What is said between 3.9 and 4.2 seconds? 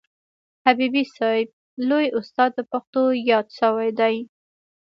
دئ.